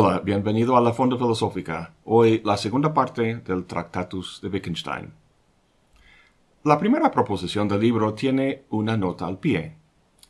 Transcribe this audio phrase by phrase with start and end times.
[0.00, 1.92] Hola, bienvenido a la Fonda Filosófica.
[2.04, 5.12] Hoy la segunda parte del Tractatus de Wittgenstein.
[6.62, 9.74] La primera proposición del libro tiene una nota al pie.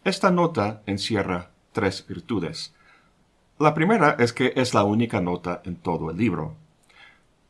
[0.04, 2.74] Esta nota encierra tres virtudes.
[3.58, 6.54] La primera es que es la única nota en todo el libro.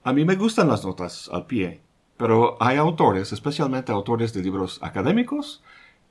[0.02, 1.82] A mí me gustan las notas al pie,
[2.16, 5.62] pero hay autores, especialmente autores de libros académicos,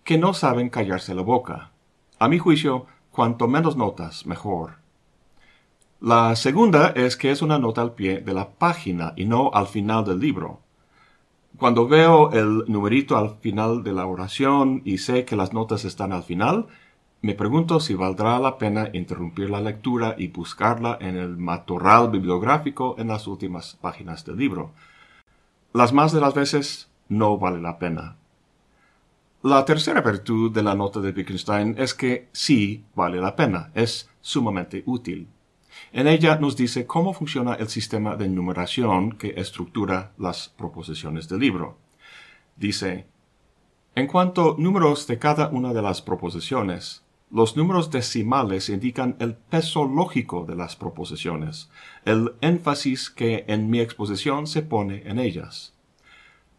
[0.05, 1.71] que no saben callarse la boca.
[2.17, 4.86] A mi juicio, cuanto menos notas, mejor.
[5.99, 9.65] La segunda es que es una nota al pie de la página y no al
[9.65, 10.59] final del libro.
[11.57, 16.13] Cuando veo el numerito al final de la oración y sé que las notas están
[16.13, 16.67] al final,
[17.23, 22.95] me pregunto si valdrá la pena interrumpir la lectura y buscarla en el matorral bibliográfico
[22.99, 24.69] en las últimas páginas del libro.
[25.73, 28.17] Las más de las veces no vale la pena.
[29.41, 34.11] La tercera virtud de la nota de Wittgenstein es que sí vale la pena, es
[34.21, 35.27] sumamente útil.
[35.91, 41.39] En ella nos dice cómo funciona el sistema de numeración que estructura las proposiciones del
[41.39, 41.77] libro.
[42.55, 43.07] Dice,
[43.95, 49.83] en cuanto números de cada una de las proposiciones, los números decimales indican el peso
[49.85, 51.69] lógico de las proposiciones,
[52.05, 55.73] el énfasis que en mi exposición se pone en ellas.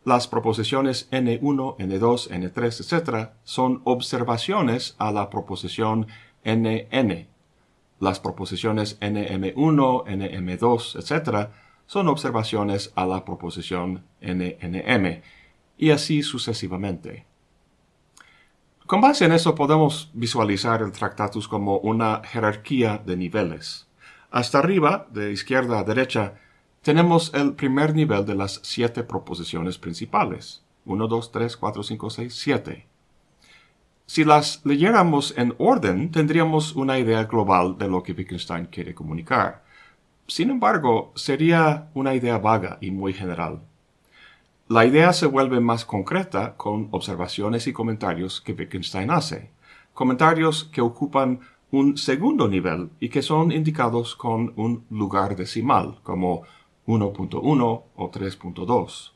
[0.04, 3.30] Las proposiciones N1, N2, N3, etc.
[3.44, 6.06] son observaciones a la proposición
[6.44, 7.28] NN,
[8.00, 11.50] las proposiciones NM1, NM2, etc.,
[11.86, 15.22] son observaciones a la proposición NNM,
[15.78, 17.24] y así sucesivamente.
[18.86, 23.86] Con base en eso podemos visualizar el Tractatus como una jerarquía de niveles.
[24.30, 26.34] Hasta arriba, de izquierda a derecha,
[26.82, 30.62] tenemos el primer nivel de las siete proposiciones principales.
[30.86, 32.87] 1, 2, 3, 4, 5, 6, 7.
[34.08, 39.62] Si las leyéramos en orden, tendríamos una idea global de lo que Wittgenstein quiere comunicar.
[40.26, 43.60] Sin embargo, sería una idea vaga y muy general.
[44.66, 49.50] La idea se vuelve más concreta con observaciones y comentarios que Wittgenstein hace,
[49.92, 51.40] comentarios que ocupan
[51.70, 56.44] un segundo nivel y que son indicados con un lugar decimal, como
[56.86, 59.12] 1.1 o 3.2.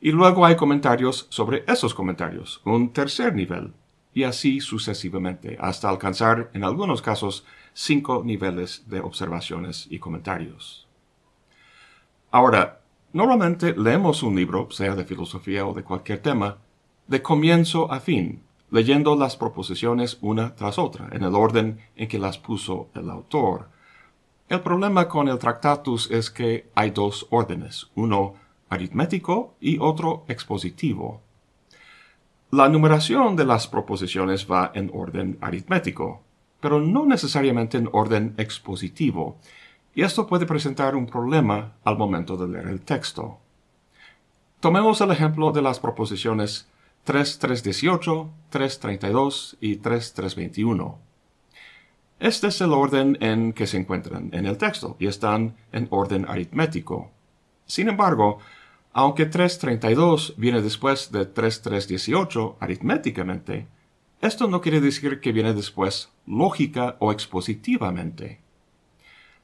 [0.00, 3.72] Y luego hay comentarios sobre esos comentarios, un tercer nivel,
[4.14, 10.86] y así sucesivamente, hasta alcanzar, en algunos casos, cinco niveles de observaciones y comentarios.
[12.30, 12.80] Ahora,
[13.12, 16.58] normalmente leemos un libro, sea de filosofía o de cualquier tema,
[17.08, 22.18] de comienzo a fin, leyendo las proposiciones una tras otra, en el orden en que
[22.18, 23.68] las puso el autor.
[24.48, 28.34] El problema con el Tractatus es que hay dos órdenes, uno
[28.68, 31.23] aritmético y otro expositivo.
[32.54, 36.22] La numeración de las proposiciones va en orden aritmético,
[36.60, 39.38] pero no necesariamente en orden expositivo,
[39.92, 43.38] y esto puede presentar un problema al momento de leer el texto.
[44.60, 46.68] Tomemos el ejemplo de las proposiciones
[47.08, 50.94] 3.318, 3.32 y 3.321.
[52.20, 56.24] Este es el orden en que se encuentran en el texto y están en orden
[56.28, 57.10] aritmético.
[57.66, 58.38] Sin embargo,
[58.94, 63.66] aunque 332 viene después de 3318 aritméticamente,
[64.20, 68.40] esto no quiere decir que viene después lógica o expositivamente.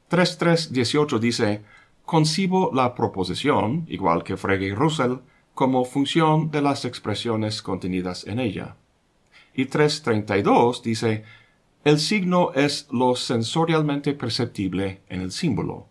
[0.08, 1.62] 3318 dice,
[2.04, 5.16] concibo la proposición, igual que Frege y Russell,
[5.52, 8.76] como función de las expresiones contenidas en ella.
[9.52, 11.24] Y 332 dice,
[11.84, 15.89] el signo es lo sensorialmente perceptible en el símbolo.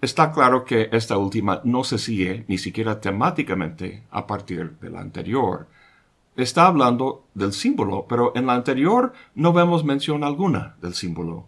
[0.00, 5.00] Está claro que esta última no se sigue ni siquiera temáticamente a partir de la
[5.00, 5.66] anterior.
[6.36, 11.46] Está hablando del símbolo, pero en la anterior no vemos mención alguna del símbolo.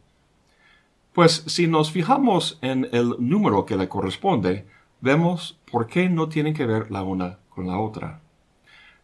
[1.13, 4.67] Pues si nos fijamos en el número que le corresponde,
[5.01, 8.21] vemos por qué no tienen que ver la una con la otra.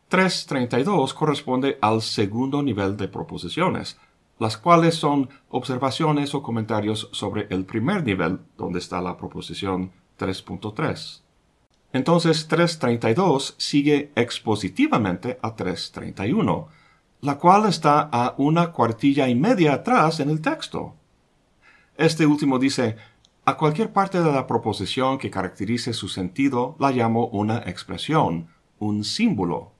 [0.08, 3.96] 332 corresponde al segundo nivel de proposiciones,
[4.38, 11.22] las cuales son observaciones o comentarios sobre el primer nivel donde está la proposición 3.3.
[11.92, 16.68] Entonces 332 sigue expositivamente a 331,
[17.22, 20.94] la cual está a una cuartilla y media atrás en el texto.
[21.96, 22.96] Este último dice,
[23.46, 28.48] a cualquier parte de la proposición que caracterice su sentido la llamo una expresión,
[28.78, 29.72] un símbolo.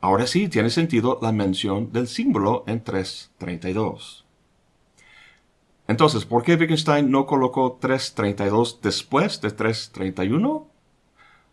[0.00, 4.24] Ahora sí tiene sentido la mención del símbolo en 332.
[5.88, 10.68] Entonces, ¿por qué Wittgenstein no colocó 332 después de 331?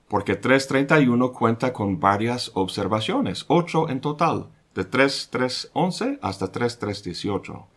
[0.08, 7.68] Porque 331 cuenta con varias observaciones, ocho en total, de 3311 hasta 3318.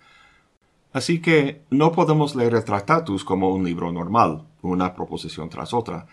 [0.93, 6.07] Así que no podemos leer el Tractatus como un libro normal, una proposición tras otra,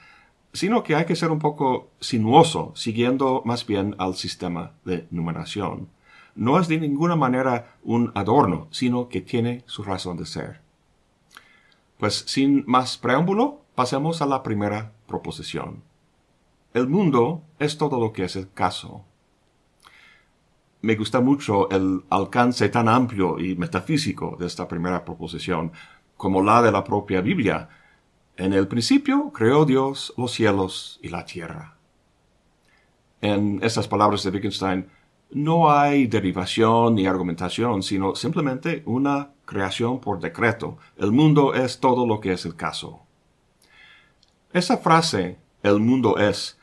[0.58, 5.90] sino que hay que ser un poco sinuoso, siguiendo más bien al sistema de numeración.
[6.34, 10.62] No es de ninguna manera un adorno, sino que tiene su razón de ser.
[12.00, 15.84] Pues sin más preámbulo, pasemos a la primera proposición.
[16.74, 19.06] El mundo es todo lo que es el caso.
[20.82, 25.72] Me gusta mucho el alcance tan amplio y metafísico de esta primera proposición,
[26.16, 27.70] como la de la propia Biblia.
[28.38, 31.76] En el principio creó Dios los cielos y la tierra.
[33.20, 34.88] En estas palabras de Wittgenstein
[35.32, 40.78] no hay derivación ni argumentación, sino simplemente una creación por decreto.
[40.98, 43.00] El mundo es todo lo que es el caso.
[44.54, 46.60] Esa frase, el mundo es,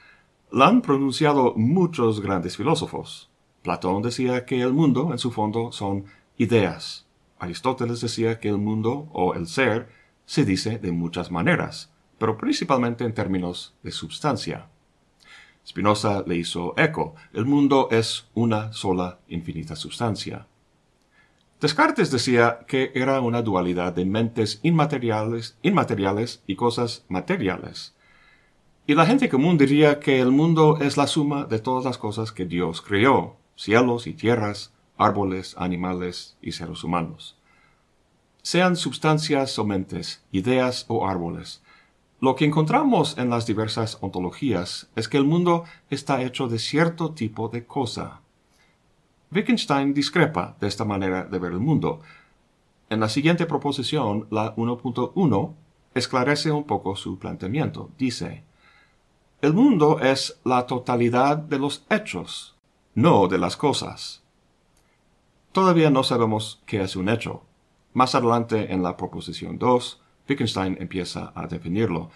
[0.52, 3.30] la han pronunciado muchos grandes filósofos.
[3.62, 6.04] Platón decía que el mundo, en su fondo, son
[6.38, 7.06] ideas.
[7.40, 13.04] Aristóteles decía que el mundo, o el ser, se dice de muchas maneras, pero principalmente
[13.04, 14.68] en términos de substancia.
[15.66, 17.14] Spinoza le hizo eco.
[17.32, 20.46] El mundo es una sola infinita substancia.
[21.60, 27.94] Descartes decía que era una dualidad de mentes inmateriales, inmateriales y cosas materiales.
[28.86, 32.32] Y la gente común diría que el mundo es la suma de todas las cosas
[32.32, 37.38] que Dios creó, cielos y tierras, árboles, animales y seres humanos.
[38.44, 41.62] Sean sustancias o mentes, ideas o árboles,
[42.20, 47.12] lo que encontramos en las diversas ontologías es que el mundo está hecho de cierto
[47.12, 48.20] tipo de cosa.
[49.32, 52.00] Wittgenstein discrepa de esta manera de ver el mundo.
[52.90, 55.54] En la siguiente proposición, la 1.1,
[55.94, 57.88] esclarece un poco su planteamiento.
[57.98, 58.44] Dice,
[59.40, 62.56] el mundo es la totalidad de los hechos,
[62.94, 64.22] no de las cosas.
[65.52, 67.42] Todavía no sabemos qué es un hecho.
[67.94, 72.10] Más adelante en la proposición 2, Wittgenstein empieza a definirlo.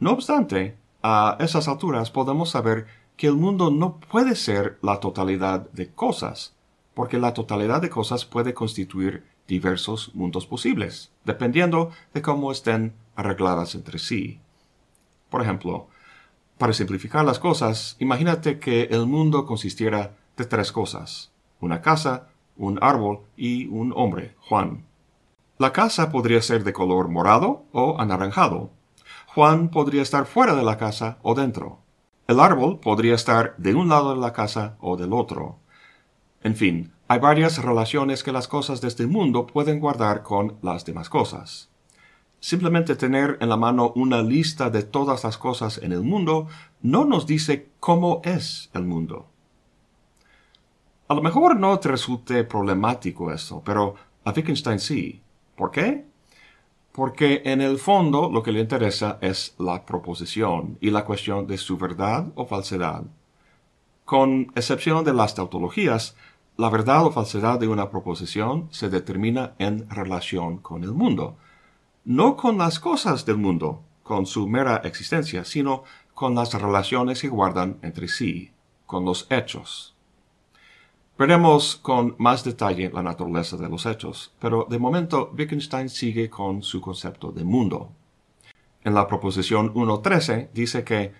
[0.00, 2.86] No obstante, a esas alturas podemos saber
[3.16, 6.56] que el mundo no puede ser la totalidad de cosas,
[6.94, 13.74] porque la totalidad de cosas puede constituir diversos mundos posibles, dependiendo de cómo estén arregladas
[13.74, 14.40] entre sí.
[15.28, 15.88] Por ejemplo,
[16.56, 22.78] para simplificar las cosas, imagínate que el mundo consistiera de tres cosas, una casa, un
[22.80, 24.86] árbol y un hombre, Juan.
[25.62, 28.72] La casa podría ser de color morado o anaranjado.
[29.28, 31.78] Juan podría estar fuera de la casa o dentro.
[32.26, 35.60] El árbol podría estar de un lado de la casa o del otro.
[36.42, 40.84] En fin, hay varias relaciones que las cosas de este mundo pueden guardar con las
[40.84, 41.70] demás cosas.
[42.40, 46.48] Simplemente tener en la mano una lista de todas las cosas en el mundo
[46.80, 49.26] no nos dice cómo es el mundo.
[51.06, 53.94] A lo mejor no te resulte problemático esto, pero
[54.24, 55.22] a Wittgenstein sí.
[55.62, 56.04] ¿Por qué?
[56.90, 61.56] Porque en el fondo lo que le interesa es la proposición y la cuestión de
[61.56, 63.04] su verdad o falsedad.
[64.04, 66.16] Con excepción de las tautologías,
[66.56, 71.36] la verdad o falsedad de una proposición se determina en relación con el mundo,
[72.04, 77.28] no con las cosas del mundo, con su mera existencia, sino con las relaciones que
[77.28, 78.50] guardan entre sí,
[78.84, 79.94] con los hechos.
[81.22, 86.64] Veremos con más detalle la naturaleza de los hechos, pero de momento Wittgenstein sigue con
[86.64, 87.92] su concepto de mundo.
[88.82, 91.12] En la proposición 1.13 dice que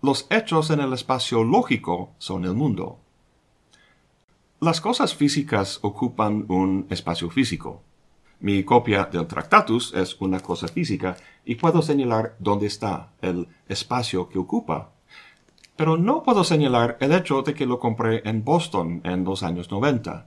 [0.00, 3.00] los hechos en el espacio lógico son el mundo.
[4.60, 7.82] Las cosas físicas ocupan un espacio físico,
[8.38, 14.28] mi copia del Tractatus es una cosa física y puedo señalar dónde está el espacio
[14.28, 14.92] que ocupa.
[15.78, 19.70] Pero no puedo señalar el hecho de que lo compré en Boston en los años
[19.70, 20.26] 90.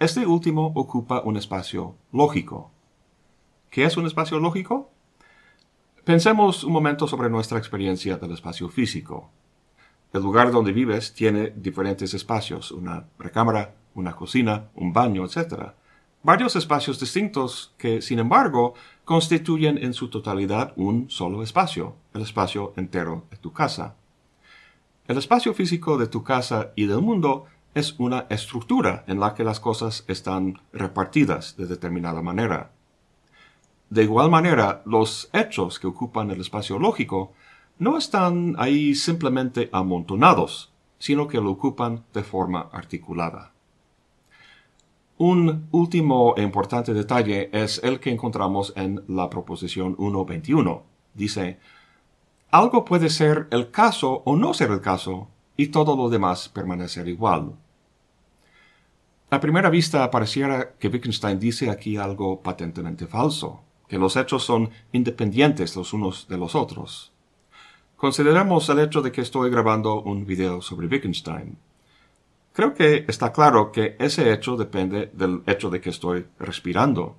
[0.00, 2.72] Este último ocupa un espacio lógico.
[3.70, 4.90] ¿Qué es un espacio lógico?
[6.02, 9.30] Pensemos un momento sobre nuestra experiencia del espacio físico.
[10.12, 15.70] El lugar donde vives tiene diferentes espacios, una recámara, una cocina, un baño, etc
[16.22, 22.72] varios espacios distintos que, sin embargo, constituyen en su totalidad un solo espacio, el espacio
[22.76, 23.96] entero de tu casa.
[25.10, 29.42] El espacio físico de tu casa y del mundo es una estructura en la que
[29.42, 32.70] las cosas están repartidas de determinada manera.
[33.88, 37.32] De igual manera, los hechos que ocupan el espacio lógico
[37.80, 43.50] no están ahí simplemente amontonados, sino que lo ocupan de forma articulada.
[45.18, 50.82] Un último e importante detalle es el que encontramos en la proposición 1.21.
[51.14, 51.58] Dice,
[52.50, 57.08] algo puede ser el caso o no ser el caso, y todo lo demás permanecer
[57.08, 57.52] igual.
[59.30, 64.70] A primera vista pareciera que Wittgenstein dice aquí algo patentemente falso, que los hechos son
[64.92, 67.12] independientes los unos de los otros.
[67.96, 71.58] Consideremos el hecho de que estoy grabando un video sobre Wittgenstein.
[72.52, 77.16] Creo que está claro que ese hecho depende del hecho de que estoy respirando.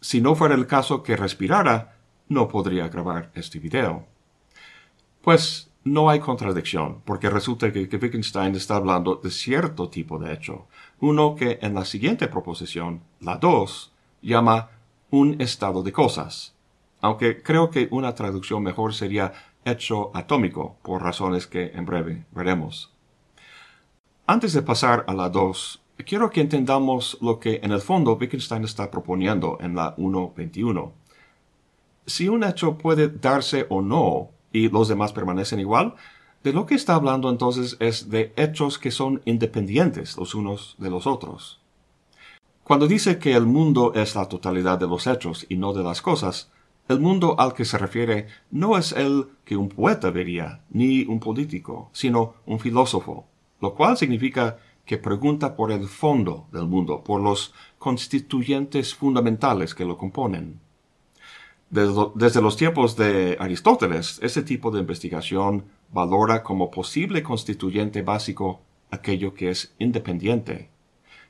[0.00, 1.98] Si no fuera el caso que respirara,
[2.28, 4.06] no podría grabar este video.
[5.22, 10.66] Pues no hay contradicción, porque resulta que, Wittgenstein está hablando de cierto tipo de hecho,
[11.00, 14.70] uno que en la siguiente proposición, la 2, llama
[15.10, 16.54] un estado de cosas,
[17.00, 19.32] aunque creo que una traducción mejor sería
[19.64, 22.92] hecho atómico, por razones que en breve veremos.
[24.26, 28.64] Antes de pasar a la 2, quiero que entendamos lo que en el fondo Wittgenstein
[28.64, 30.92] está proponiendo en la 1.21.
[32.06, 35.94] Si un hecho puede darse o no y los demás permanecen igual,
[36.42, 40.90] de lo que está hablando entonces es de hechos que son independientes los unos de
[40.90, 41.60] los otros.
[42.64, 46.02] Cuando dice que el mundo es la totalidad de los hechos y no de las
[46.02, 46.50] cosas,
[46.88, 51.20] el mundo al que se refiere no es el que un poeta vería, ni un
[51.20, 53.26] político, sino un filósofo,
[53.60, 59.84] lo cual significa que pregunta por el fondo del mundo, por los constituyentes fundamentales que
[59.84, 60.60] lo componen.
[61.72, 68.60] Desde, los tiempos de Aristóteles, ese tipo de investigación valora como posible constituyente básico
[68.90, 70.68] aquello que es independiente.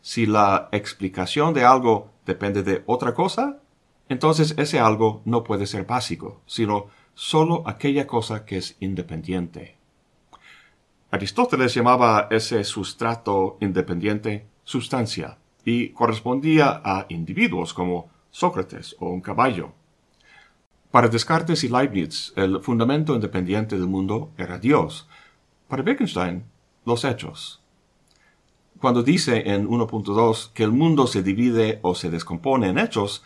[0.01, 3.61] Si la explicación de algo depende de otra cosa,
[4.09, 9.77] entonces ese algo no puede ser básico, sino solo aquella cosa que es independiente.
[11.13, 19.73] Aristóteles llamaba ese sustrato independiente sustancia y correspondía a individuos como Sócrates o un caballo.
[20.93, 25.09] Para Descartes y Leibniz, el fundamento independiente del mundo era Dios.
[25.67, 26.45] Para Wittgenstein,
[26.85, 27.63] los hechos.
[28.79, 33.25] Cuando dice en 1.2 que el mundo se divide o se descompone en hechos,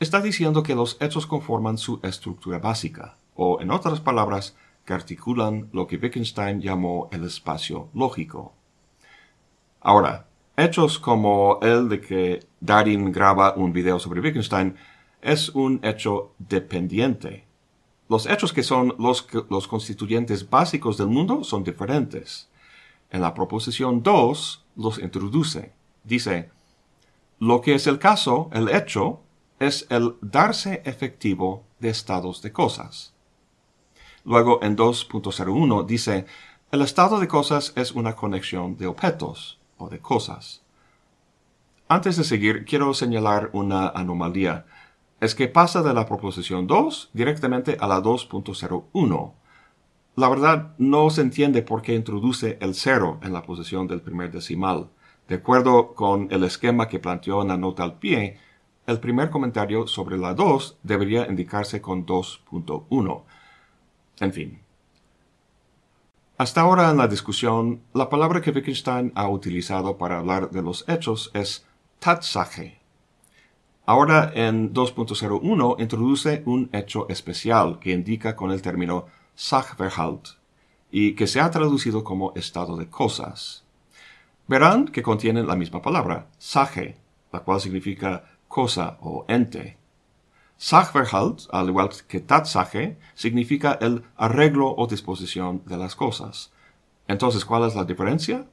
[0.00, 5.68] está diciendo que los hechos conforman su estructura básica, o en otras palabras, que articulan
[5.72, 8.54] lo que Wittgenstein llamó el espacio lógico.
[9.80, 14.74] Ahora, hechos como el de que Darin graba un video sobre Wittgenstein
[15.24, 17.46] es un hecho dependiente.
[18.08, 22.50] Los hechos que son los, los constituyentes básicos del mundo son diferentes.
[23.10, 25.72] En la proposición 2 los introduce.
[26.04, 26.50] Dice,
[27.38, 29.20] lo que es el caso, el hecho,
[29.58, 33.14] es el darse efectivo de estados de cosas.
[34.24, 36.26] Luego en 2.01 dice,
[36.70, 40.62] el estado de cosas es una conexión de objetos o de cosas.
[41.88, 44.66] Antes de seguir, quiero señalar una anomalía
[45.20, 49.32] es que pasa de la proposición 2 directamente a la 2.01.
[50.16, 54.30] La verdad no se entiende por qué introduce el 0 en la posición del primer
[54.30, 54.90] decimal.
[55.28, 58.38] De acuerdo con el esquema que planteó en la nota al pie,
[58.86, 63.22] el primer comentario sobre la 2 debería indicarse con 2.1.
[64.20, 64.60] En fin.
[66.36, 70.84] Hasta ahora en la discusión, la palabra que Wittgenstein ha utilizado para hablar de los
[70.88, 71.64] hechos es
[72.00, 72.80] Tatsache,
[73.86, 80.38] Ahora en 2.01 introduce un hecho especial que indica con el término Sachverhalt
[80.90, 83.62] y que se ha traducido como estado de cosas.
[84.48, 86.96] Verán que contienen la misma palabra, Sache,
[87.30, 89.76] la cual significa cosa o ente.
[90.56, 96.54] Sachverhalt, al igual que Tatsache, significa el arreglo o disposición de las cosas.
[97.06, 98.46] Entonces, ¿cuál es la diferencia?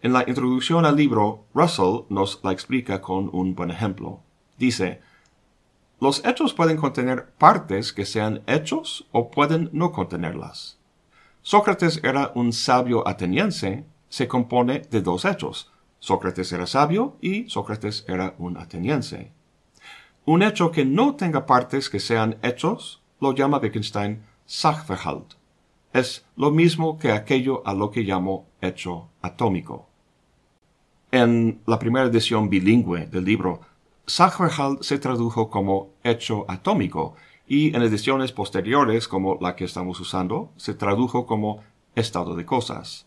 [0.00, 4.18] En la introducción al libro, Russell nos la explica con un buen ejemplo.
[4.62, 5.00] Dice,
[5.98, 10.78] los hechos pueden contener partes que sean hechos o pueden no contenerlas.
[11.42, 15.72] Sócrates era un sabio ateniense, se compone de dos hechos.
[15.98, 19.32] Sócrates era sabio y Sócrates era un ateniense.
[20.26, 25.34] Un hecho que no tenga partes que sean hechos lo llama Wittgenstein Sachverhalt.
[25.92, 29.88] Es lo mismo que aquello a lo que llamo hecho atómico.
[31.10, 33.71] En la primera edición bilingüe del libro
[34.06, 37.14] Sachverhalt se tradujo como hecho atómico
[37.46, 41.62] y en ediciones posteriores como la que estamos usando se tradujo como
[41.94, 43.06] estado de cosas.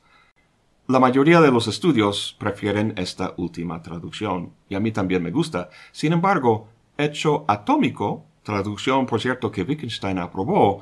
[0.87, 5.69] La mayoría de los estudios prefieren esta última traducción y a mí también me gusta.
[5.91, 10.81] Sin embargo, hecho atómico, traducción por cierto que Wittgenstein aprobó,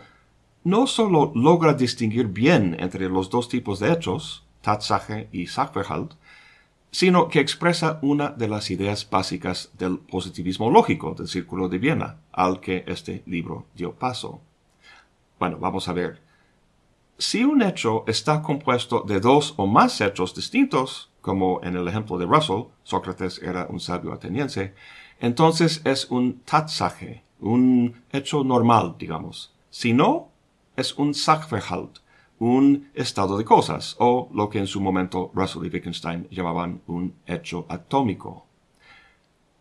[0.64, 6.14] no solo logra distinguir bien entre los dos tipos de hechos, Tatsache y Sachverhalt,
[6.94, 12.18] sino que expresa una de las ideas básicas del positivismo lógico del Círculo de Viena,
[12.32, 14.42] al que este libro dio paso.
[15.40, 16.22] Bueno, vamos a ver.
[17.18, 22.20] Si un hecho está compuesto de dos o más hechos distintos, como en el ejemplo
[22.20, 24.76] de Russell, Sócrates era un sabio ateniense,
[25.20, 29.52] entonces es un tatsaje, un hecho normal, digamos.
[29.72, 30.30] Si no,
[30.76, 32.03] es un Sachverhalt,
[32.44, 37.16] un estado de cosas, o lo que en su momento Russell y Wittgenstein llamaban un
[37.26, 38.48] hecho atómico.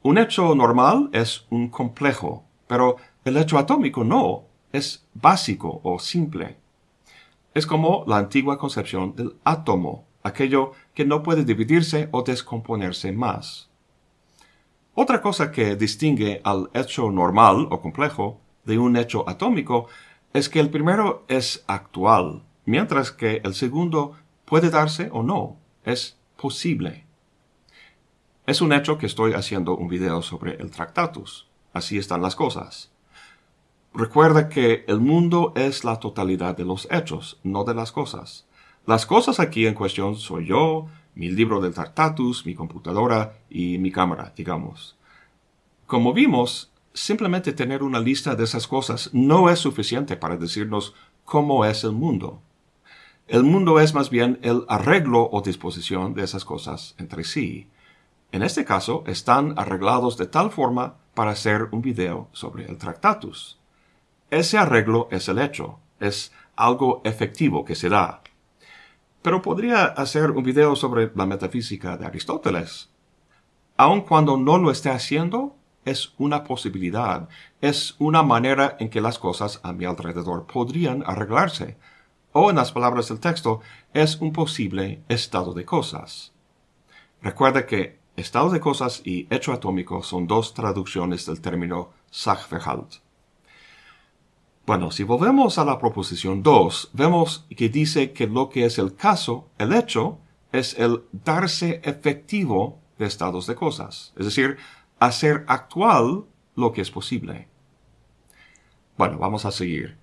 [0.02, 6.56] Un hecho normal es un complejo, pero el hecho atómico no, es básico o simple.
[7.54, 13.70] Es como la antigua concepción del átomo, aquello que no puede dividirse o descomponerse más.
[14.94, 19.86] Otra cosa que distingue al hecho normal o complejo de un hecho atómico
[20.32, 26.16] es que el primero es actual, mientras que el segundo puede darse o no, es
[26.36, 27.04] posible.
[28.46, 31.48] Es un hecho que estoy haciendo un video sobre el Tractatus.
[31.72, 32.90] Así están las cosas.
[33.94, 38.46] Recuerda que el mundo es la totalidad de los hechos, no de las cosas.
[38.86, 43.92] Las cosas aquí en cuestión soy yo, mi libro del Tractatus, mi computadora y mi
[43.92, 44.96] cámara, digamos.
[45.86, 51.64] Como vimos, simplemente tener una lista de esas cosas no es suficiente para decirnos cómo
[51.64, 52.40] es el mundo.
[53.28, 57.70] El mundo es más bien el arreglo o disposición de esas cosas entre sí.
[58.32, 63.58] En este caso, están arreglados de tal forma para hacer un video sobre el Tractatus.
[64.30, 68.22] Ese arreglo es el hecho, es algo efectivo que se da.
[69.22, 72.90] Pero podría hacer un video sobre la metafísica de Aristóteles.
[73.76, 77.28] Aun cuando no lo esté haciendo, es una posibilidad,
[77.60, 81.76] es una manera en que las cosas a mi alrededor podrían arreglarse,
[82.32, 83.60] o en las palabras del texto,
[83.92, 86.32] es un posible estado de cosas.
[87.20, 92.96] Recuerda que estado de cosas y hecho atómico son dos traducciones del término Sachverhalt.
[94.66, 98.94] Bueno, si volvemos a la proposición 2, vemos que dice que lo que es el
[98.94, 100.18] caso, el hecho,
[100.52, 104.58] es el darse efectivo de estados de cosas, es decir,
[105.00, 107.48] hacer actual lo que es posible.
[108.96, 109.98] Bueno, vamos a seguir.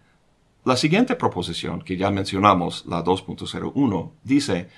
[0.65, 4.69] La siguiente proposición que ya mencionamos, la 2.01, dice,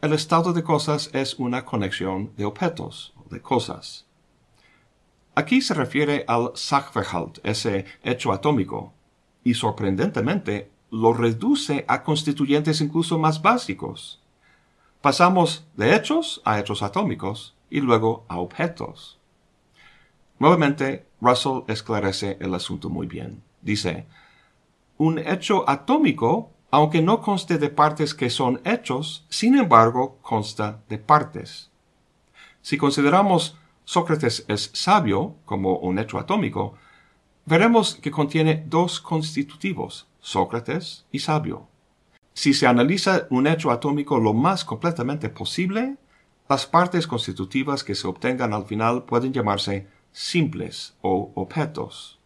[0.00, 4.06] el estado de cosas es una conexión de objetos, de cosas.
[5.34, 8.92] Aquí se refiere al Sachverhalt, ese hecho atómico,
[9.42, 14.22] y sorprendentemente lo reduce a constituyentes incluso más básicos.
[15.00, 19.18] Pasamos de hechos a hechos atómicos y luego a objetos.
[20.38, 23.42] Nuevamente, Russell esclarece el asunto muy bien.
[23.60, 24.06] Dice,
[24.96, 30.98] un hecho atómico, aunque no conste de partes que son hechos, sin embargo consta de
[30.98, 31.70] partes.
[32.62, 36.74] Si consideramos Sócrates es sabio como un hecho atómico,
[37.44, 41.68] veremos que contiene dos constitutivos, Sócrates y sabio.
[42.32, 45.96] Si se analiza un hecho atómico lo más completamente posible,
[46.48, 52.20] las partes constitutivas que se obtengan al final pueden llamarse simples o objetos.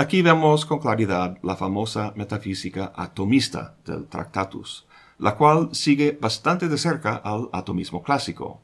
[0.00, 4.86] Aquí vemos con claridad la famosa metafísica atomista del Tractatus,
[5.18, 8.62] la cual sigue bastante de cerca al atomismo clásico.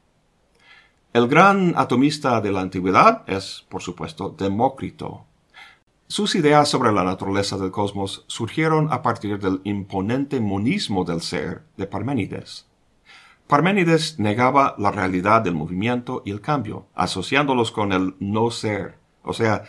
[1.13, 5.27] El gran atomista de la antigüedad es, por supuesto, Demócrito.
[6.07, 11.65] Sus ideas sobre la naturaleza del cosmos surgieron a partir del imponente monismo del ser
[11.77, 12.65] de Parménides.
[13.47, 19.35] Parménides negaba la realidad del movimiento y el cambio, asociándolos con el no ser, o
[19.35, 19.65] sea,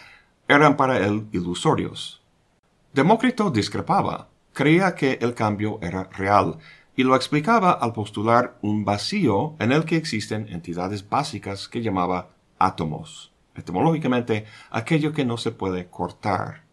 [0.47, 2.21] eran para él ilusorios.
[2.93, 6.57] Demócrito discrepaba, creía que el cambio era real,
[6.95, 12.29] y lo explicaba al postular un vacío en el que existen entidades básicas que llamaba
[12.57, 16.63] átomos, etimológicamente aquello que no se puede cortar.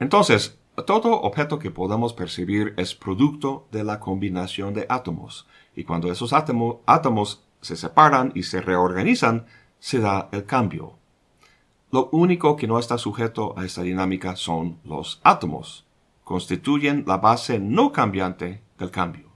[0.00, 6.10] Entonces, todo objeto que podamos percibir es producto de la combinación de átomos, y cuando
[6.10, 9.46] esos átomos se separan y se reorganizan,
[9.78, 10.98] se da el cambio.
[11.92, 15.84] Lo único que no está sujeto a esta dinámica son los átomos.
[16.24, 19.30] Constituyen la base no cambiante cambio.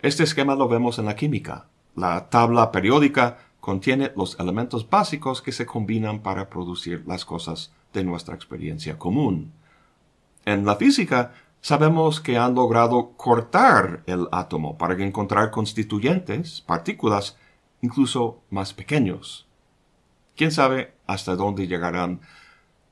[0.00, 1.66] Este esquema lo vemos en la química.
[1.94, 8.04] La tabla periódica contiene los elementos básicos que se combinan para producir las cosas de
[8.04, 9.52] nuestra experiencia común.
[10.44, 17.36] En la física, sabemos que han logrado cortar el átomo para encontrar constituyentes, partículas,
[17.80, 19.48] incluso más pequeños.
[20.36, 22.20] Quién sabe hasta dónde llegarán,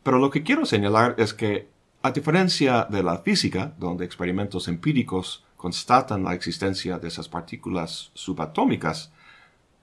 [0.03, 1.69] pero lo que quiero señalar es que
[2.03, 9.13] a diferencia de la física, donde experimentos empíricos constatan la existencia de esas partículas subatómicas,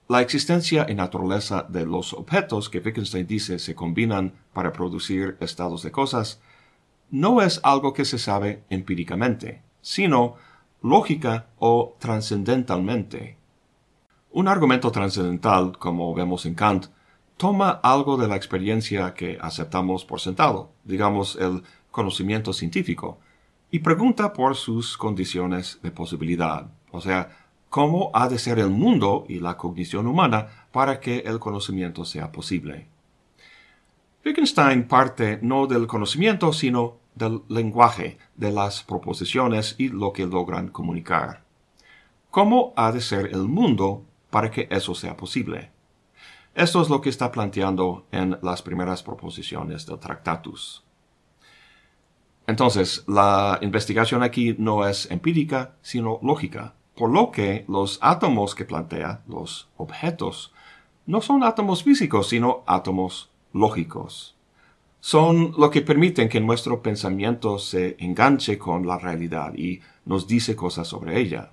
[0.08, 5.82] la existencia y naturaleza de los objetos que Wittgenstein dice se combinan para producir estados
[5.82, 6.40] de cosas
[7.12, 10.36] no es algo que se sabe empíricamente, sino
[10.80, 13.36] lógica o trascendentalmente.
[14.32, 16.86] Un argumento trascendental, como vemos en Kant,
[17.36, 23.18] toma algo de la experiencia que aceptamos por sentado, digamos el conocimiento científico,
[23.70, 27.36] y pregunta por sus condiciones de posibilidad, o sea,
[27.70, 32.30] cómo ha de ser el mundo y la cognición humana para que el conocimiento sea
[32.30, 32.86] posible.
[34.24, 40.68] Wittgenstein parte no del conocimiento, sino del lenguaje, de las proposiciones y lo que logran
[40.68, 41.42] comunicar.
[42.30, 45.70] ¿Cómo ha de ser el mundo para que eso sea posible?
[46.54, 50.84] Esto es lo que está planteando en las primeras proposiciones del Tractatus.
[52.46, 58.66] Entonces, la investigación aquí no es empírica, sino lógica, por lo que los átomos que
[58.66, 60.52] plantea, los objetos,
[61.06, 64.36] no son átomos físicos, sino átomos lógicos.
[65.00, 70.54] Son lo que permiten que nuestro pensamiento se enganche con la realidad y nos dice
[70.54, 71.50] cosas sobre ella.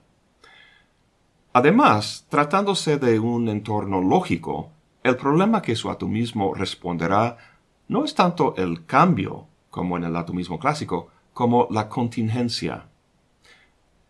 [1.53, 4.71] Además, tratándose de un entorno lógico,
[5.03, 7.37] el problema que su atomismo responderá
[7.87, 12.85] no es tanto el cambio, como en el atomismo clásico, como la contingencia.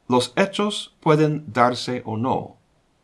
[0.08, 2.56] Los hechos pueden darse o no.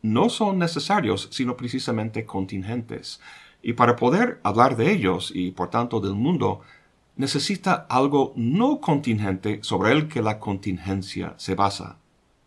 [0.02, 3.20] No son necesarios, sino precisamente contingentes.
[3.62, 6.62] Y para poder hablar de ellos y por tanto del mundo,
[7.16, 11.98] necesita algo no contingente sobre el que la contingencia se basa,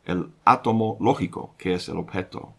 [0.05, 2.53] el átomo lógico, que es el objeto.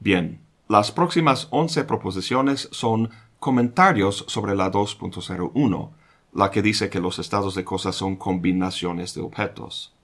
[0.00, 5.90] Bien, las próximas 11 proposiciones son comentarios sobre la 2.01,
[6.32, 9.94] la que dice que los estados de cosas son combinaciones de objetos.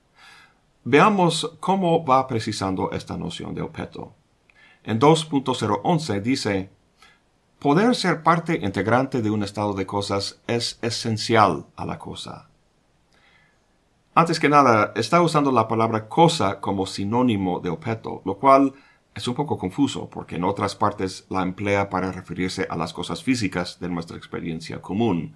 [0.85, 4.13] Veamos cómo va precisando esta noción de objeto.
[4.83, 6.69] En 2.011 dice,
[7.59, 12.49] poder ser parte integrante de un estado de cosas es esencial a la cosa.
[14.15, 18.73] Antes que nada, está usando la palabra cosa como sinónimo de objeto, lo cual
[19.15, 23.23] es un poco confuso porque en otras partes la emplea para referirse a las cosas
[23.23, 25.35] físicas de nuestra experiencia común.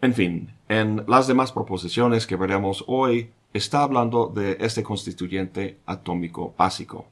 [0.00, 6.54] En fin, en las demás proposiciones que veremos hoy, está hablando de este constituyente atómico
[6.56, 7.06] básico.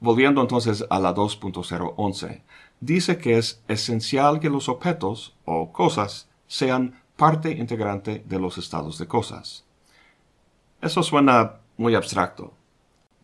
[0.00, 2.42] Volviendo entonces a la 2.011,
[2.80, 8.98] dice que es esencial que los objetos o cosas sean parte integrante de los estados
[8.98, 9.64] de cosas.
[10.80, 12.52] Eso suena muy abstracto.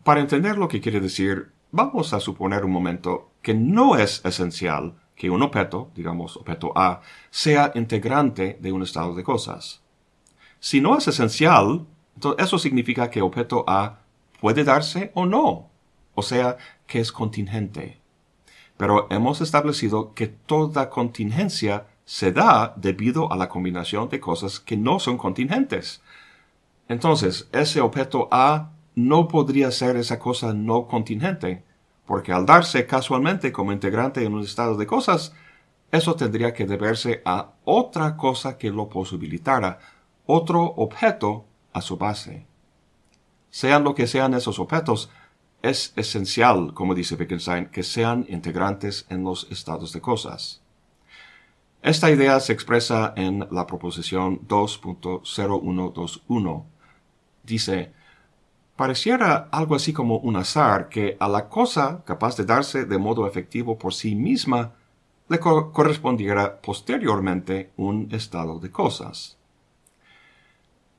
[0.05, 4.93] Para entender lo que quiere decir, vamos a suponer un momento que no es esencial
[5.15, 9.81] que un objeto, digamos objeto A, sea integrante de un estado de cosas.
[10.59, 11.87] Si no es esencial,
[12.37, 14.01] eso significa que objeto A
[14.39, 15.71] puede darse o no,
[16.13, 17.99] o sea, que es contingente.
[18.77, 24.77] Pero hemos establecido que toda contingencia se da debido a la combinación de cosas que
[24.77, 26.03] no son contingentes.
[26.87, 31.63] Entonces, ese objeto A no podría ser esa cosa no contingente,
[32.05, 35.33] porque al darse casualmente como integrante en un estado de cosas,
[35.91, 39.79] eso tendría que deberse a otra cosa que lo posibilitara,
[40.25, 42.45] otro objeto a su base.
[43.49, 45.09] Sean lo que sean esos objetos,
[45.61, 50.61] es esencial, como dice Wittgenstein, que sean integrantes en los estados de cosas.
[51.81, 56.63] Esta idea se expresa en la proposición 2.0121.
[57.43, 57.93] Dice,
[58.75, 63.25] Pareciera algo así como un azar que a la cosa capaz de darse de modo
[63.25, 64.73] efectivo por sí misma
[65.29, 69.37] le correspondiera posteriormente un estado de cosas.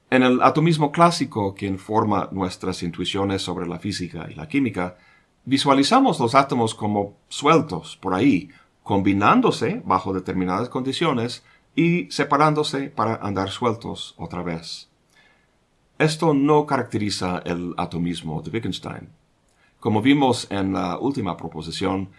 [0.09, 4.97] En el atomismo clásico que informa nuestras intuiciones sobre la física y la química,
[5.45, 8.51] visualizamos los átomos como sueltos por ahí,
[8.83, 14.89] combinándose bajo determinadas condiciones y separándose para andar sueltos otra vez.
[15.99, 19.09] Esto no caracteriza el atomismo de Wittgenstein.
[19.81, 22.11] Como vimos en la última proposición,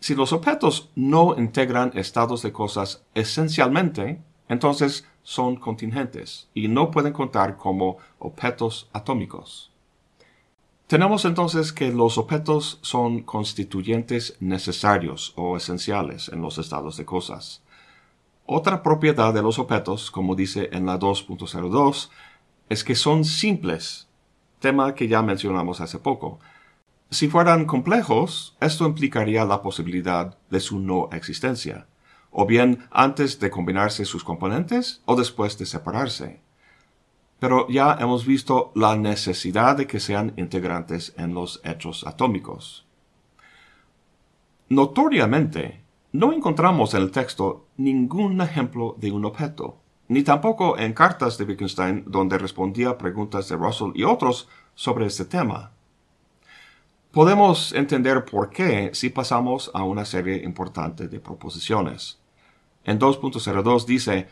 [0.00, 7.12] si los objetos no integran estados de cosas esencialmente, entonces son contingentes y no pueden
[7.12, 9.70] contar como objetos atómicos.
[10.88, 17.62] Tenemos entonces que los objetos son constituyentes necesarios o esenciales en los estados de cosas.
[18.46, 22.10] Otra propiedad de los objetos, como dice en la 2.02,
[22.72, 24.08] es que son simples,
[24.58, 26.40] tema que ya mencionamos hace poco.
[27.10, 31.86] Si fueran complejos, esto implicaría la posibilidad de su no existencia,
[32.30, 36.40] o bien antes de combinarse sus componentes o después de separarse.
[37.38, 42.86] Pero ya hemos visto la necesidad de que sean integrantes en los hechos atómicos.
[44.70, 45.82] Notoriamente,
[46.12, 49.81] no encontramos en el texto ningún ejemplo de un objeto,
[50.12, 55.24] ni tampoco en cartas de Wittgenstein donde respondía preguntas de Russell y otros sobre este
[55.24, 55.72] tema.
[57.10, 62.18] Podemos entender por qué si pasamos a una serie importante de proposiciones.
[62.84, 64.28] En 2.02 dice,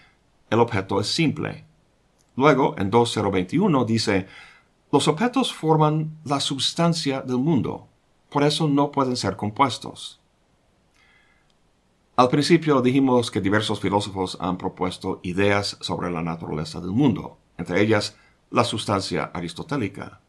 [0.50, 1.64] el objeto es simple.
[2.36, 4.26] Luego, en 2.021 dice,
[4.92, 7.86] los objetos forman la sustancia del mundo,
[8.28, 10.19] por eso no pueden ser compuestos.
[12.20, 17.80] Al principio dijimos que diversos filósofos han propuesto ideas sobre la naturaleza del mundo, entre
[17.80, 18.14] ellas
[18.50, 20.20] la sustancia aristotélica.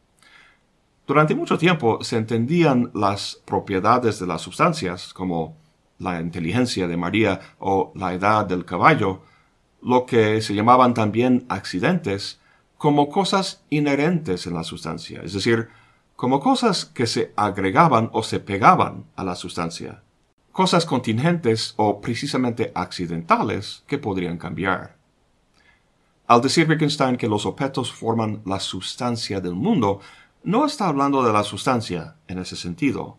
[1.06, 5.54] Durante mucho tiempo se entendían las propiedades de las sustancias, como
[5.98, 9.20] la inteligencia de María o la edad del caballo,
[9.82, 12.40] lo que se llamaban también accidentes,
[12.78, 15.68] como cosas inherentes en la sustancia, es decir,
[16.16, 20.02] como cosas que se agregaban o se pegaban a la sustancia
[20.52, 24.96] cosas contingentes o precisamente accidentales que podrían cambiar.
[26.26, 30.00] Al decir Wittgenstein que los objetos forman la sustancia del mundo,
[30.44, 33.18] no está hablando de la sustancia en ese sentido.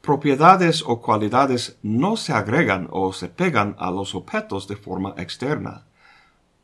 [0.00, 5.84] Propiedades o cualidades no se agregan o se pegan a los objetos de forma externa.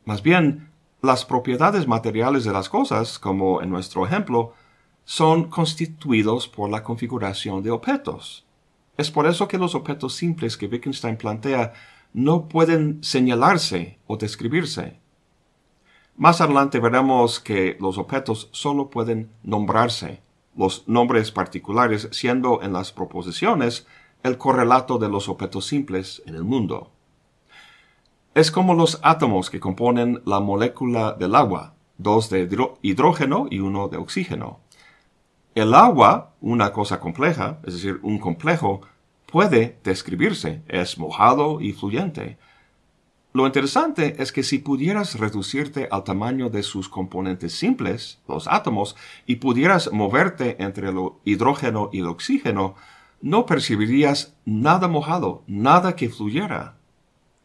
[0.05, 0.69] Más bien,
[1.01, 4.53] las propiedades materiales de las cosas, como en nuestro ejemplo,
[5.05, 8.45] son constituidos por la configuración de objetos,
[8.99, 11.71] es por eso que los objetos simples que Wittgenstein plantea
[12.11, 14.99] no pueden señalarse o describirse.
[16.17, 20.21] Más adelante veremos que los objetos solo pueden nombrarse,
[20.53, 23.87] los nombres particulares siendo en las proposiciones
[24.21, 26.91] el correlato de los objetos simples en el mundo.
[28.35, 32.49] Es como los átomos que componen la molécula del agua, dos de
[32.81, 34.59] hidrógeno y uno de oxígeno.
[35.59, 38.79] El agua, una cosa compleja, es decir, un complejo,
[39.25, 42.37] puede describirse, es mojado y fluyente.
[43.33, 48.95] Lo interesante es que si pudieras reducirte al tamaño de sus componentes simples, los átomos,
[49.25, 52.75] y pudieras moverte entre el hidrógeno y el oxígeno,
[53.21, 56.77] no percibirías nada mojado, nada que fluyera.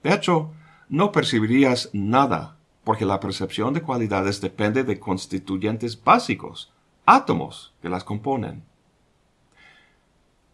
[0.05, 0.53] De hecho,
[0.89, 6.74] no percibirías nada, porque la percepción de cualidades depende de constituyentes básicos,
[7.07, 8.63] átomos que las componen.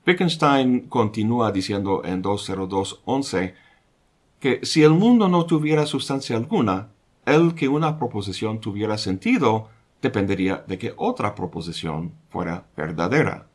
[0.06, 3.54] Wittgenstein continúa diciendo en 202.11
[4.40, 6.88] que si el mundo no tuviera sustancia alguna,
[7.26, 9.68] el que una proposición tuviera sentido
[10.00, 13.46] dependería de que otra proposición fuera verdadera.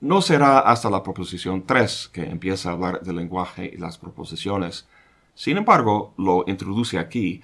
[0.00, 4.88] No será hasta la proposición 3 que empieza a hablar del lenguaje y las proposiciones.
[5.34, 7.40] Sin embargo, lo introduce aquí,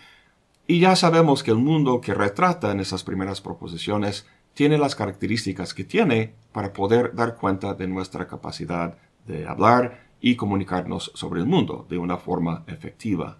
[0.71, 5.73] y ya sabemos que el mundo que retrata en esas primeras proposiciones tiene las características
[5.73, 11.47] que tiene para poder dar cuenta de nuestra capacidad de hablar y comunicarnos sobre el
[11.47, 13.39] mundo de una forma efectiva.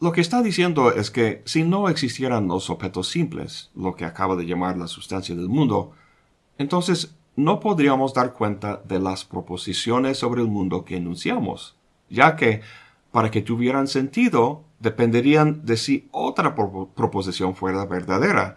[0.00, 4.36] Lo que está diciendo es que si no existieran los objetos simples, lo que acaba
[4.36, 5.92] de llamar la sustancia del mundo,
[6.56, 11.76] entonces no podríamos dar cuenta de las proposiciones sobre el mundo que enunciamos,
[12.08, 12.62] ya que
[13.14, 18.56] para que tuvieran sentido dependerían de si otra proposición fuera verdadera,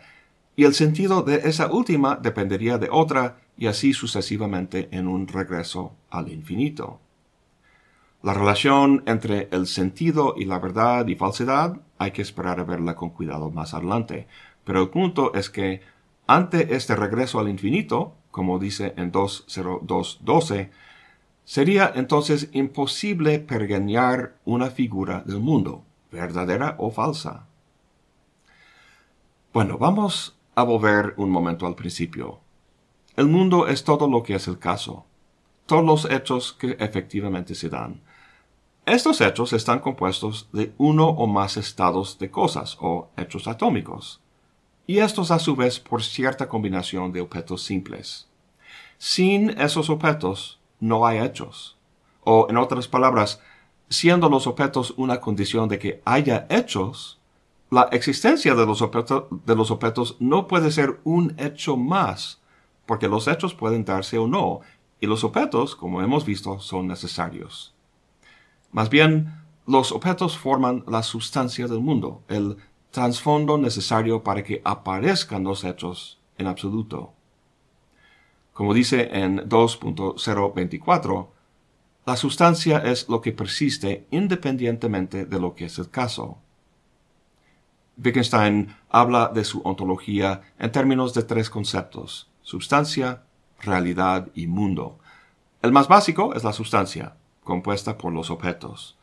[0.55, 5.93] y el sentido de esa última dependería de otra y así sucesivamente en un regreso
[6.09, 6.99] al infinito.
[8.23, 12.95] La relación entre el sentido y la verdad y falsedad hay que esperar a verla
[12.95, 14.25] con cuidado más adelante,
[14.63, 15.81] pero el punto es que
[16.25, 20.71] ante este regreso al infinito, como dice en 20212,
[21.47, 27.47] sería entonces imposible pergeñar una figura del mundo, verdadera o falsa.
[29.53, 32.41] Bueno, vamos a volver un momento al principio.
[33.15, 35.05] El mundo es todo lo que es el caso,
[35.65, 38.01] todos los hechos que efectivamente se dan.
[38.85, 44.19] Estos hechos están compuestos de uno o más estados de cosas o hechos atómicos,
[44.85, 48.27] y estos a su vez por cierta combinación de objetos simples.
[48.97, 51.77] Sin esos objetos no hay hechos,
[52.23, 53.41] o en otras palabras,
[53.89, 57.19] siendo los objetos una condición de que haya hechos,
[57.69, 62.39] la existencia de los, objetos, no puede ser un hecho más,
[62.85, 64.61] porque los hechos pueden darse o no,
[64.99, 67.73] y los objetos, como hemos visto, son necesarios.
[68.71, 69.33] Más bien,
[69.65, 72.57] los objetos forman la sustancia del mundo, el
[72.91, 77.13] trasfondo necesario para que aparezcan los hechos en absoluto.
[78.57, 81.27] Como dice en 2.024,
[82.07, 86.39] la sustancia es lo que persiste independientemente de lo que es el caso.
[88.03, 93.21] Wittgenstein habla de su ontología en términos de tres conceptos, sustancia,
[93.61, 94.97] realidad y mundo.
[95.61, 98.97] El más básico es la sustancia, compuesta por los objetos.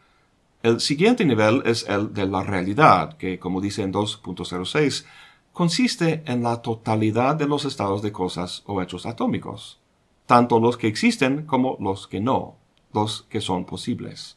[0.65, 5.05] El siguiente nivel es el de la realidad, que como dice en 2.06,
[5.55, 9.79] consiste en la totalidad de los estados de cosas o hechos atómicos,
[10.27, 12.57] tanto los que existen como los que no,
[12.93, 14.37] los que son posibles.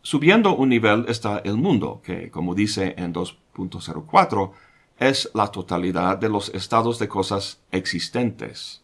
[0.00, 4.52] Subiendo un nivel está el mundo, que como dice en 2.04,
[4.98, 8.82] es la totalidad de los estados de cosas existentes.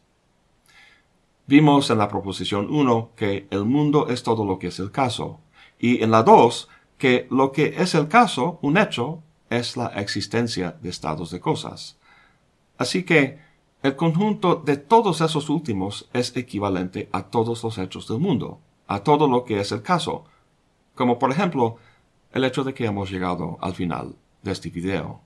[1.46, 5.40] Vimos en la proposición 1 que el mundo es todo lo que es el caso,
[5.78, 6.68] y en la 2
[6.98, 9.22] que lo que es el caso, un hecho,
[9.58, 11.98] es la existencia de estados de cosas.
[12.78, 13.38] Así que
[13.82, 19.00] el conjunto de todos esos últimos es equivalente a todos los hechos del mundo, a
[19.00, 20.24] todo lo que es el caso,
[20.94, 21.76] como por ejemplo
[22.32, 25.20] el hecho de que hemos llegado al final de este video.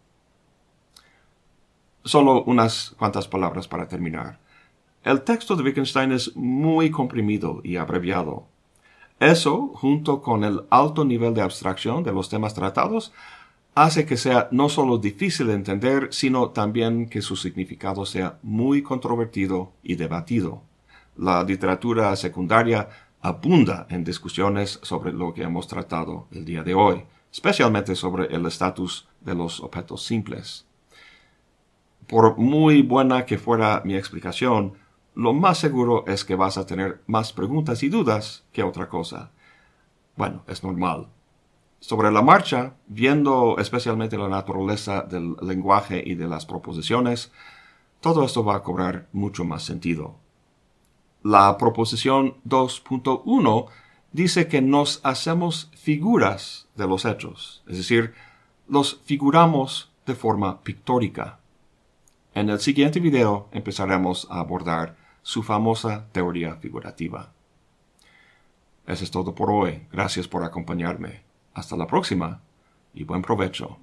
[2.04, 4.38] Solo unas cuantas palabras para terminar.
[5.02, 8.46] El texto de Wittgenstein es muy comprimido y abreviado,
[9.18, 13.12] eso, junto con el alto nivel de abstracción de los temas tratados,
[13.76, 18.82] hace que sea no solo difícil de entender, sino también que su significado sea muy
[18.82, 20.62] controvertido y debatido.
[21.14, 22.88] La literatura secundaria
[23.20, 28.46] abunda en discusiones sobre lo que hemos tratado el día de hoy, especialmente sobre el
[28.46, 30.64] estatus de los objetos simples.
[32.06, 34.72] Por muy buena que fuera mi explicación,
[35.14, 39.32] lo más seguro es que vas a tener más preguntas y dudas que otra cosa.
[40.16, 41.08] Bueno, es normal.
[41.86, 47.30] Sobre la marcha, viendo especialmente la naturaleza del lenguaje y de las proposiciones,
[48.00, 50.16] todo esto va a cobrar mucho más sentido.
[51.22, 53.66] La proposición 2.1
[54.10, 58.14] dice que nos hacemos figuras de los hechos, es decir,
[58.66, 61.38] los figuramos de forma pictórica.
[62.34, 67.32] En el siguiente video empezaremos a abordar su famosa teoría figurativa.
[68.88, 69.86] Eso es todo por hoy.
[69.92, 71.25] Gracias por acompañarme.
[71.56, 72.42] Hasta la próxima
[72.92, 73.78] y buen provecho.